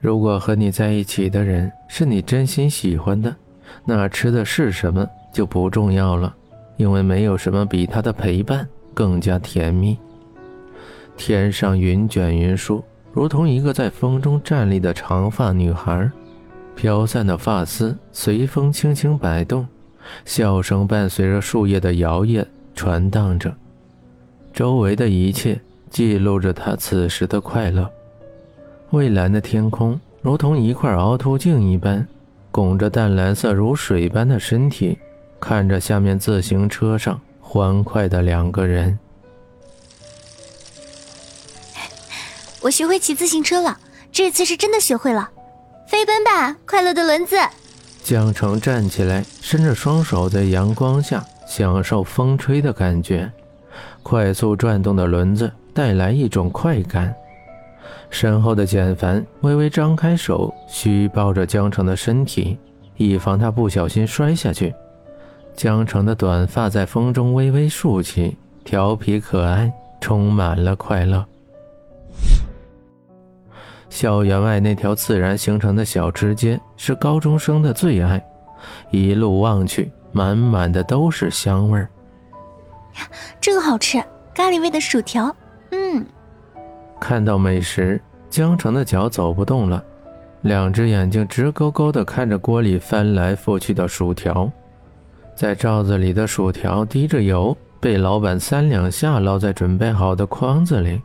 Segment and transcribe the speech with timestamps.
[0.00, 3.34] 如果和你在一起的人是你真心喜欢的，
[3.84, 6.34] 那吃的是什么就不重要了，
[6.76, 9.98] 因为没有什么比他的陪伴更加甜蜜。
[11.16, 16.08] 天上云卷云舒，如同一个在风中站立的长发女孩，
[16.76, 19.66] 飘散的发丝随风轻轻摆动，
[20.24, 23.52] 笑声伴随着树叶的摇曳传荡着，
[24.52, 25.60] 周围的一切
[25.90, 27.90] 记录着她此时的快乐。
[28.90, 32.06] 蔚蓝的天空如同一块凹凸镜一般，
[32.50, 34.98] 拱着淡蓝色如水般的身体，
[35.38, 38.98] 看着下面自行车上欢快的两个人。
[42.62, 43.78] 我学会骑自行车了，
[44.10, 45.30] 这次是真的学会了。
[45.86, 47.36] 飞奔吧，快乐的轮子！
[48.02, 53.30] 江城站起来，伸着双手在阳光下享受风吹的感觉。
[54.02, 57.14] 快速转动的轮子带来一种快感。
[58.10, 62.58] 身后的简凡微微张开手，虚抱着江城的身体，
[62.96, 64.74] 以防他不小心摔下去。
[65.54, 71.24] 江城的短发在风中微微竖起，调皮可爱，充满了快乐。
[73.90, 78.24] 校园外那条自然形成的小吃街是高中生的最爱，
[78.90, 81.88] 一路望去，满满的都是香味儿。
[83.40, 84.02] 这个好吃，
[84.34, 85.34] 咖喱味的薯条。
[85.70, 86.04] 嗯，
[87.00, 89.82] 看到美食，江城的脚走不动了，
[90.42, 94.50] 两只眼睛直勾勾地看着锅里翻来覆去的薯条，
[95.34, 101.00] 在罩子里的薯条滴着油，被老板三两下捞在准备好的筐子里。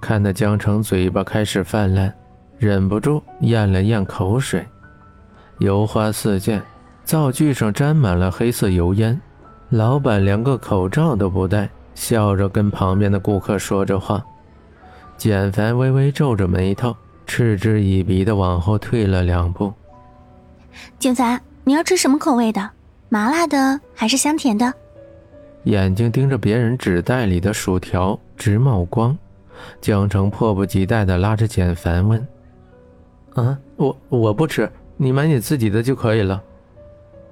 [0.00, 2.12] 看得江城嘴巴开始泛滥，
[2.58, 4.64] 忍不住咽了咽口水。
[5.58, 6.62] 油花四溅，
[7.04, 9.20] 灶具上沾满了黑色油烟。
[9.70, 14.24] 老板连个口罩都不戴，笑着跟旁边的顾客说着话。
[15.16, 16.94] 简凡微微皱着眉头，
[17.26, 19.72] 嗤之以鼻的往后退了两步。
[20.98, 22.70] 简凡，你要吃什么口味的？
[23.08, 24.72] 麻辣的还是香甜的？
[25.64, 29.16] 眼睛盯着别人纸袋里的薯条，直冒光。
[29.80, 32.26] 江城迫不及待地拉着简凡问
[33.34, 36.42] ：“啊，我我不吃，你买你自己的就可以了。”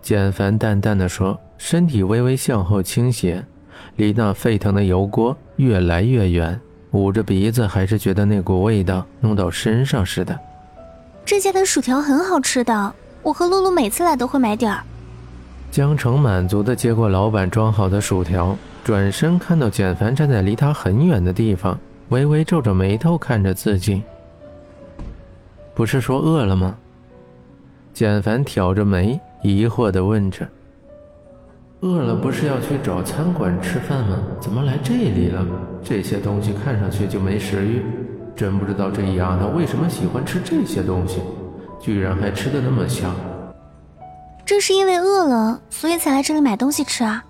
[0.00, 3.44] 简凡淡淡的说，身体微微向后倾斜，
[3.96, 6.58] 离那沸腾的油锅越来越远，
[6.94, 10.38] 捂着鼻子，还是觉得那股味道弄到身上似的。
[11.24, 14.80] 这家的薯条很好吃的，我和露露每次来都会买点儿。
[15.72, 21.76] 江城满足的接过老板装好的薯条，转身看到简凡站在离他很远的地方。
[22.10, 24.00] 微微皱着眉头看着自己，
[25.74, 26.76] 不是说饿了吗？
[27.92, 30.46] 简凡挑着眉，疑惑地问着
[31.84, 34.16] ：“饿了不是要去找餐馆吃饭吗？
[34.40, 35.44] 怎么来这里了？
[35.82, 37.84] 这些东西看上去就没食欲，
[38.34, 41.20] 真不知道这丫头为什么喜欢吃这些东西，
[41.78, 43.14] 居然还吃的那么香。”
[44.46, 47.22] 正是因为饿了，所以才来这里买东西吃啊！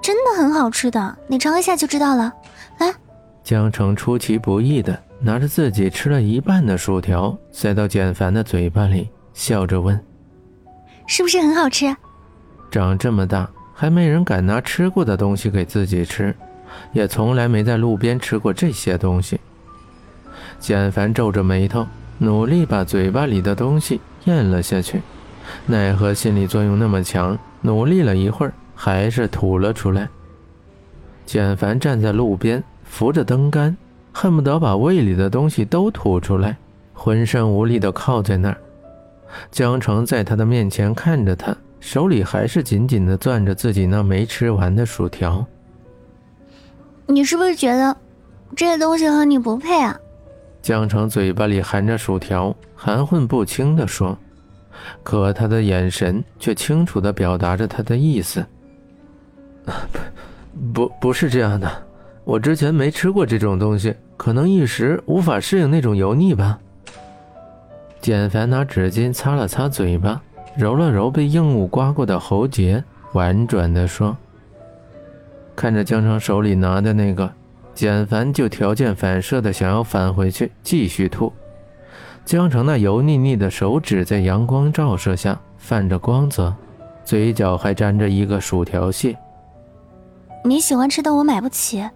[0.00, 2.32] 真的很好吃的，你尝一下就知道了。
[2.78, 2.94] 来。
[3.42, 9.98] 江城出其不意的拿着自己吃了一半的薯条塞到简凡的嘴巴里，笑着问
[11.08, 11.92] ：“是不是很好吃？”
[12.70, 13.50] 长这么大
[13.80, 16.34] 还没人敢拿吃过的东西给自己吃，
[16.92, 19.38] 也从来没在路边吃过这些东西。
[20.58, 21.86] 简凡皱着眉头，
[22.18, 25.00] 努力把嘴巴里的东西咽了下去，
[25.64, 30.08] 奈何心理作用那么强，努力了一会儿还是吐了出来。
[31.24, 32.60] 简凡站在路边。
[32.90, 33.76] 扶着灯杆，
[34.12, 36.56] 恨不得把胃里的东西都吐出来，
[36.94, 38.56] 浑身无力地靠在那儿。
[39.50, 45.44] 江城在他的面前看着他，手里还是紧紧的攥着自己那没吃完的薯条。
[47.06, 47.96] 你是不是觉得
[48.54, 49.98] 这些东西和你不配啊？
[50.60, 54.18] 江城嘴巴里含着薯条，含混不清的说，
[55.02, 58.44] 可他的眼神却清楚的表达着他的意思。
[60.74, 61.70] 不， 不，不是这样的。
[62.24, 66.58] 我之前没吃过这种东西，可能一时无法适应那种油腻吧。
[68.00, 70.20] 简凡拿纸巾擦了擦嘴巴，
[70.58, 72.82] 揉了揉被硬物刮过的喉结，
[73.12, 74.16] 婉转地说
[75.54, 77.32] ：“看着江城手里拿的那个，
[77.76, 81.32] 简凡就条件反射的想要返回去继续吐。
[82.24, 86.52] 江城那油腻腻的手指在阳光照射下泛着光泽，
[87.04, 89.16] 嘴角还沾着一个薯条屑。
[90.44, 91.88] 你喜欢吃的，我买不起。”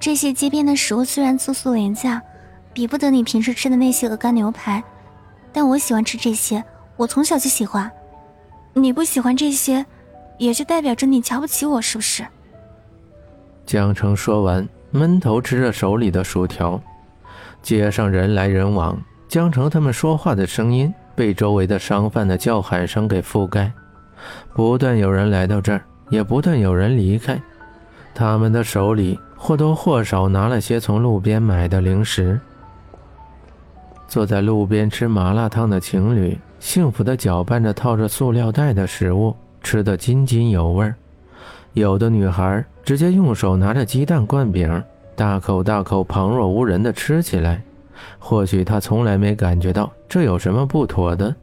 [0.00, 2.22] 这些街边的食物虽然粗俗廉价，
[2.72, 4.82] 比不得你平时吃的那些鹅肝牛排，
[5.52, 6.64] 但我喜欢吃这些，
[7.00, 7.90] 我从小就喜欢。
[8.74, 9.86] 你不喜欢这些，
[10.36, 12.26] 也就代表着你瞧不起我，是不是？
[13.64, 16.78] 江城说完，闷头吃着手里的薯条。
[17.62, 23.72] 街上人来人往，江城他们说话的声音被周围的商贩的叫喊声给覆盖，
[24.52, 27.40] 不断有人来到这儿，也不断有人离开，
[28.14, 32.38] 他们的手里或多或少拿了些从路边买的零食。
[34.06, 40.92] 坐在路边吃麻辣烫的情侣，幸福的搅拌着套着塑料袋的食物，吃得津津有味。
[41.72, 44.82] 有的女孩直接用手拿着鸡蛋灌饼，
[45.16, 47.62] 大口大口、旁若无人的吃起来。
[48.18, 51.34] 或许她从来没感觉到这有什么不妥的，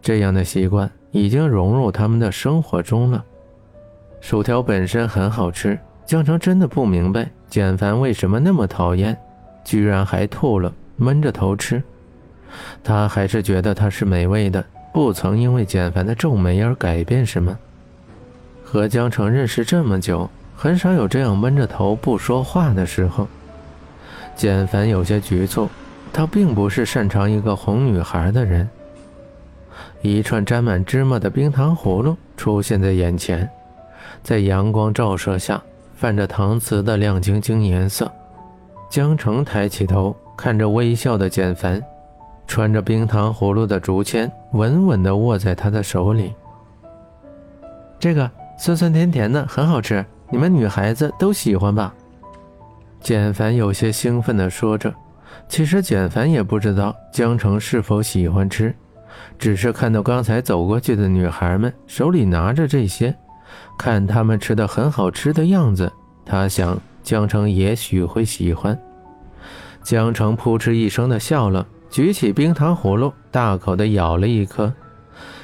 [0.00, 3.22] 这样的习惯已经融入他们的生活中了。
[4.20, 9.16] 薯条本身很好吃，江城真的不明白简凡为什么那么讨厌，
[9.62, 11.82] 居然还吐了，闷着头吃。
[12.82, 17.56] 他还是觉得它是美味的，不曾因为简凡的皱眉而改变什么。
[18.62, 23.26] 和江城认识这么久，很少有这样闷着头不说话的时候。
[24.34, 25.68] 简凡有些局促，
[26.12, 28.68] 他并不是擅长一个哄女孩的人。
[30.02, 33.48] 一串沾满芝麻的冰糖葫芦出现在眼前，
[34.22, 35.62] 在阳光照射下，
[35.96, 38.10] 泛着搪瓷的亮晶晶颜色。
[38.90, 41.82] 江城抬起头，看着微笑的简凡。
[42.46, 46.32] 穿着冰糖葫芦的竹签稳稳地握在他的手里。
[47.98, 51.94] 这个酸酸甜甜的，很好吃，你们女孩子都喜欢吧？
[53.00, 54.92] 简凡有些兴奋地说着。
[55.48, 58.74] 其实简凡也不知道江城是否喜欢吃，
[59.38, 63.14] 只是看到刚才走过去的女孩们手里拿着这些，
[63.76, 65.92] 看她们吃的很好吃的样子，
[66.24, 68.78] 他想江城也许会喜欢。
[69.82, 71.66] 江城扑哧一声的笑了。
[71.94, 74.74] 举起冰糖葫芦，大口的咬了一颗。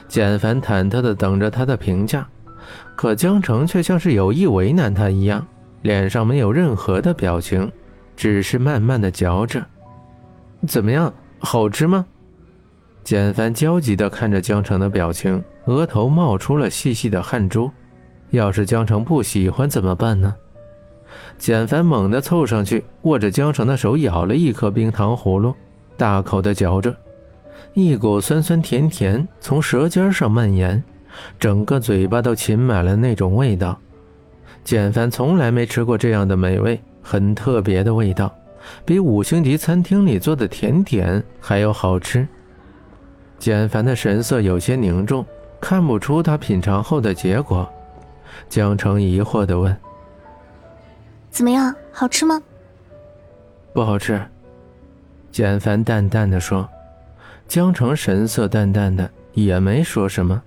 [0.09, 2.27] 简凡忐忑的等着他的评价，
[2.97, 5.47] 可江城却像是有意为难他一样，
[5.83, 7.71] 脸上没有任何的表情，
[8.17, 9.65] 只是慢慢的嚼着。
[10.67, 12.05] 怎么样，好吃吗？
[13.05, 17.71] 简凡焦急的看着江城的表情，额头冒出了细细的汗珠。
[18.31, 20.35] 要是江城不喜欢怎么办呢？
[21.39, 25.55] 简凡猛地凑上去，握着江城的手，咬了一颗冰糖葫芦。
[26.01, 26.97] 大口的嚼着，
[27.75, 30.83] 一股酸酸甜甜从舌尖上蔓延，
[31.39, 33.79] 整个嘴巴都噙满了那种味道。
[34.65, 38.35] 简凡从来没吃过这样的美味，很特别的味道，
[38.87, 42.27] 比五星级餐厅里做的甜点还要好吃。
[43.39, 45.23] 简凡的神色有些凝重，
[45.61, 47.71] 看不出他品尝后的结果。
[48.49, 49.77] 江澄疑惑的问
[51.29, 52.41] ：“怎么样，好吃吗
[53.75, 54.19] ？”“不好吃。”
[55.33, 56.69] 简凡淡淡的说，
[57.47, 60.41] 江城神色淡淡的，也没说什么，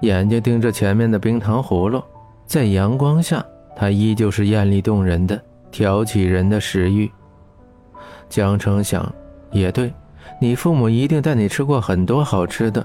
[0.00, 2.02] 眼睛盯着前面的冰糖葫芦，
[2.46, 3.44] 在阳光下，
[3.76, 5.38] 它依旧是艳丽动人的，
[5.70, 7.10] 挑起人的食欲。
[8.30, 9.12] 江城想，
[9.52, 9.92] 也对，
[10.40, 12.84] 你父母一定带你吃过很多好吃的，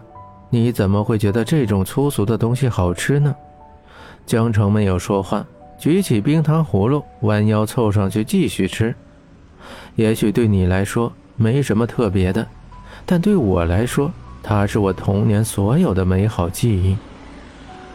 [0.49, 3.33] 你怎么会觉得这种粗俗的东西好吃呢？
[4.25, 5.45] 江城没有说话，
[5.77, 8.93] 举起冰糖葫芦，弯腰凑上去继续吃。
[9.95, 11.11] 也许对你来说。
[11.39, 12.45] 没什么特别的，
[13.05, 14.11] 但对我来说，
[14.43, 16.97] 它是我童年所有的美好记忆。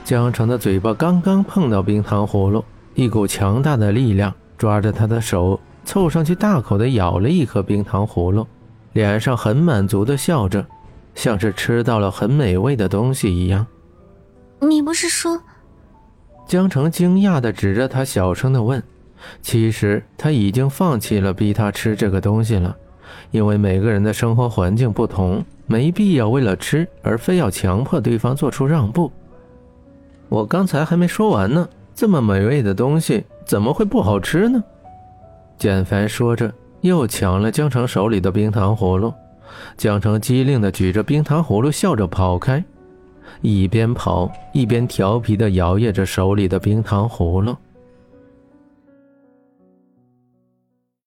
[0.02, 2.64] 江城的嘴巴刚刚碰到冰糖葫芦，
[2.94, 8.46] 一股强大的力量抓着他的手，凑上去大口的咬了一颗冰糖葫芦，
[8.94, 10.64] 脸上很满足的笑着，
[11.14, 13.66] 像是吃到了很美味的东西一样。
[14.60, 15.38] 你不是说？
[16.46, 18.82] 江城惊讶的指着他，小声的问
[19.42, 22.74] ：“其实他已经放弃了逼他吃这个东西了。”
[23.30, 29.10] 因为每个人的生活环境不同，没必要为了吃而非要强迫对方做出让步。
[30.28, 34.62] 我刚才还没说完呢，这么美味的东西怎么会不好吃呢？
[35.58, 39.12] 简凡说着，又抢了江城手里的冰糖葫芦。
[39.76, 42.64] 江城机灵地举着冰糖葫芦，笑着跑开，
[43.40, 47.54] 一边跑一边调皮地摇曳着手里的冰糖葫芦。